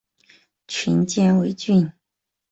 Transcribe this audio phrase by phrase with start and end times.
[0.67, 1.91] 属犍为郡。